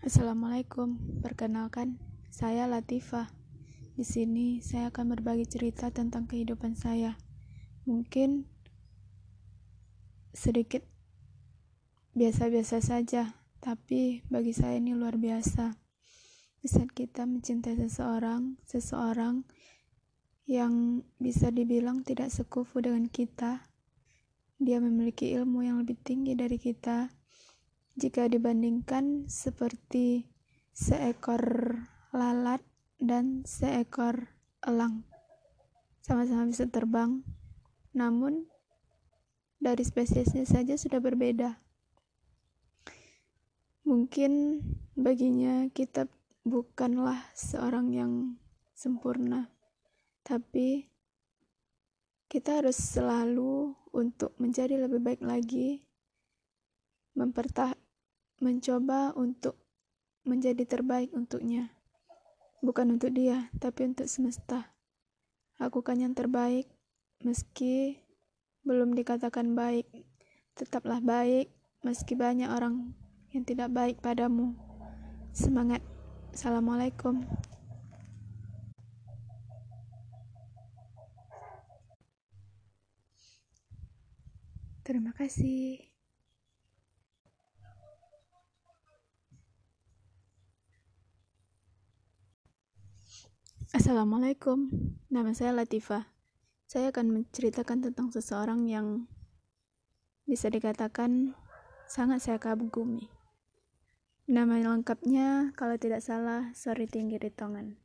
[0.00, 2.00] Assalamualaikum, perkenalkan
[2.32, 3.28] saya Latifah.
[3.92, 7.20] Di sini saya akan berbagi cerita tentang kehidupan saya.
[7.84, 8.48] Mungkin
[10.32, 10.88] sedikit
[12.16, 15.76] biasa-biasa saja, tapi bagi saya ini luar biasa.
[16.64, 19.44] Di saat kita mencintai seseorang, seseorang
[20.48, 23.68] yang bisa dibilang tidak sekufu dengan kita,
[24.56, 27.19] dia memiliki ilmu yang lebih tinggi dari kita
[28.00, 30.24] jika dibandingkan seperti
[30.72, 31.76] seekor
[32.16, 32.64] lalat
[32.96, 34.32] dan seekor
[34.64, 35.04] elang.
[36.00, 37.20] Sama-sama bisa terbang,
[37.92, 38.48] namun
[39.60, 41.60] dari spesiesnya saja sudah berbeda.
[43.84, 44.64] Mungkin
[44.96, 46.08] baginya kita
[46.40, 48.12] bukanlah seorang yang
[48.72, 49.52] sempurna,
[50.24, 50.88] tapi
[52.32, 55.84] kita harus selalu untuk menjadi lebih baik lagi,
[57.12, 57.76] mempertah
[58.40, 59.60] mencoba untuk
[60.24, 61.76] menjadi terbaik untuknya.
[62.64, 64.72] Bukan untuk dia, tapi untuk semesta.
[65.60, 66.68] Lakukan yang terbaik,
[67.20, 68.00] meski
[68.64, 69.88] belum dikatakan baik.
[70.56, 71.52] Tetaplah baik,
[71.84, 72.96] meski banyak orang
[73.32, 74.56] yang tidak baik padamu.
[75.32, 75.84] Semangat.
[76.32, 77.24] Assalamualaikum.
[84.80, 85.89] Terima kasih.
[93.70, 94.66] Assalamualaikum,
[95.14, 96.02] nama saya Latifah.
[96.66, 99.06] Saya akan menceritakan tentang seseorang yang
[100.26, 101.38] bisa dikatakan
[101.86, 103.06] sangat saya kagumi.
[104.26, 107.78] Nama lengkapnya, kalau tidak salah, Sori Tinggi Ritongan.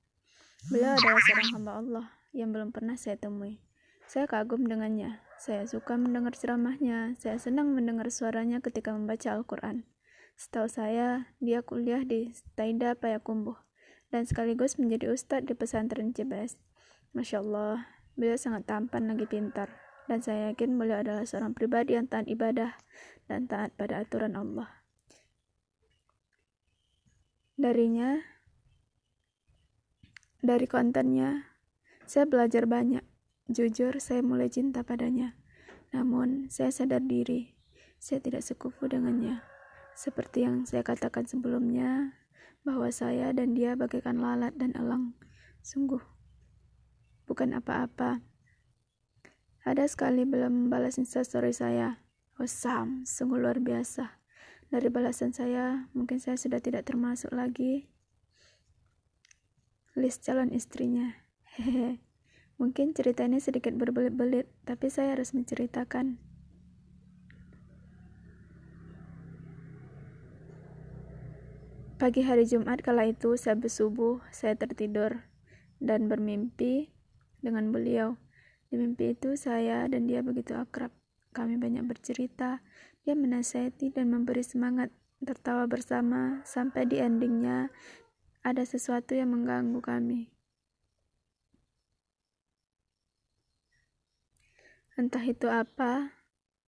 [0.74, 3.62] Beliau adalah seorang hamba Allah yang belum pernah saya temui.
[4.10, 5.22] Saya kagum dengannya.
[5.38, 7.14] Saya suka mendengar ceramahnya.
[7.22, 9.86] Saya senang mendengar suaranya ketika membaca Al-Quran.
[10.34, 13.65] Setahu saya, dia kuliah di Taida Payakumbuh
[14.16, 16.56] dan sekaligus menjadi ustadz di pesantren Cibes.
[17.12, 17.84] Masya Allah,
[18.16, 19.68] beliau sangat tampan lagi pintar,
[20.08, 22.80] dan saya yakin beliau adalah seorang pribadi yang taat ibadah
[23.28, 24.72] dan taat pada aturan Allah.
[27.60, 28.24] Darinya,
[30.40, 31.52] dari kontennya,
[32.08, 33.04] saya belajar banyak.
[33.52, 35.36] Jujur, saya mulai cinta padanya.
[35.92, 37.52] Namun, saya sadar diri,
[38.00, 39.44] saya tidak sekufu dengannya.
[39.92, 42.16] Seperti yang saya katakan sebelumnya,
[42.66, 45.14] bahwa saya dan dia bagaikan lalat dan elang.
[45.62, 46.02] Sungguh,
[47.30, 48.26] bukan apa-apa.
[49.62, 52.02] Ada sekali belum membalas instastory saya.
[52.42, 54.20] Wasam, sungguh luar biasa.
[54.74, 57.88] Dari balasan saya, mungkin saya sudah tidak termasuk lagi
[59.96, 61.16] list calon istrinya.
[61.56, 62.04] Hehe.
[62.56, 66.20] Mungkin cerita ini sedikit berbelit-belit, tapi saya harus menceritakan.
[72.06, 75.26] Pagi hari Jumat kala itu saya bersubuh, saya tertidur
[75.82, 76.94] dan bermimpi
[77.42, 78.22] dengan beliau.
[78.70, 80.94] Di mimpi itu saya dan dia begitu akrab.
[81.34, 82.62] Kami banyak bercerita,
[83.02, 87.74] dia menasihati dan memberi semangat, tertawa bersama sampai di endingnya
[88.46, 90.30] ada sesuatu yang mengganggu kami.
[94.94, 96.14] Entah itu apa,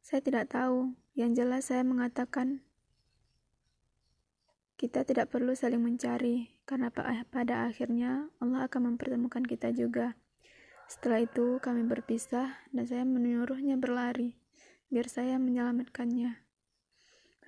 [0.02, 0.98] saya tidak tahu.
[1.14, 2.66] Yang jelas saya mengatakan
[4.78, 6.94] kita tidak perlu saling mencari, karena
[7.26, 10.14] pada akhirnya Allah akan mempertemukan kita juga.
[10.86, 14.38] Setelah itu, kami berpisah, dan saya menyuruhnya berlari,
[14.94, 16.46] biar saya menyelamatkannya.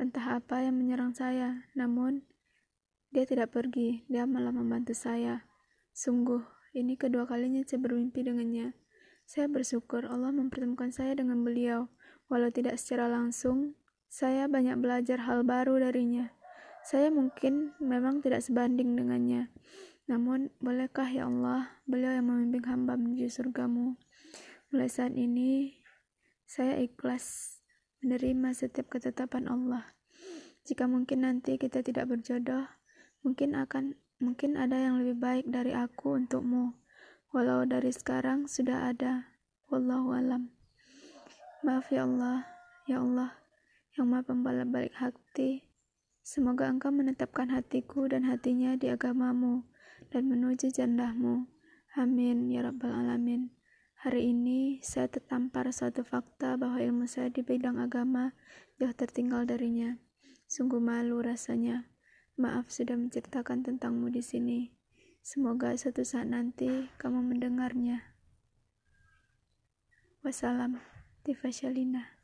[0.02, 2.26] Entah apa yang menyerang saya, namun
[3.14, 5.46] dia tidak pergi, dia malah membantu saya.
[5.94, 6.42] Sungguh,
[6.74, 8.74] ini kedua kalinya saya bermimpi dengannya.
[9.30, 11.94] Saya bersyukur Allah mempertemukan saya dengan beliau,
[12.26, 13.78] walau tidak secara langsung.
[14.10, 16.34] Saya banyak belajar hal baru darinya.
[16.84, 19.52] Saya mungkin memang tidak sebanding dengannya.
[20.10, 23.94] Namun, bolehkah ya Allah, beliau yang membimbing hamba menuju surgamu.
[24.74, 25.78] Mulai saat ini,
[26.50, 27.62] saya ikhlas
[28.02, 29.94] menerima setiap ketetapan Allah.
[30.66, 32.66] Jika mungkin nanti kita tidak berjodoh,
[33.22, 36.74] mungkin akan mungkin ada yang lebih baik dari aku untukmu.
[37.30, 39.30] Walau dari sekarang sudah ada.
[39.70, 40.50] Wallahu alam.
[41.62, 42.50] Maaf ya Allah,
[42.90, 43.38] ya Allah,
[43.94, 45.69] yang maha pembalap balik hati.
[46.30, 49.66] Semoga engkau menetapkan hatiku dan hatinya di agamamu
[50.14, 51.50] dan menuju jannahmu.
[51.98, 53.50] Amin ya rabbal alamin.
[54.06, 58.38] Hari ini saya tertampar suatu fakta bahwa ilmu saya di bidang agama
[58.78, 59.98] jauh tertinggal darinya.
[60.46, 61.90] Sungguh malu rasanya.
[62.38, 64.70] Maaf sudah menceritakan tentangmu di sini.
[65.26, 68.06] Semoga suatu saat nanti kamu mendengarnya.
[70.22, 70.78] Wassalam,
[71.26, 72.19] Tifa Shalina.